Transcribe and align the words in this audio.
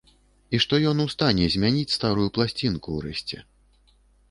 І 0.57 0.59
што 0.63 0.79
ён 0.91 1.03
у 1.03 1.05
стане 1.15 1.45
змяніць 1.57 1.95
старую 1.97 2.27
пласцінку, 2.39 2.99
урэшце. 2.99 3.37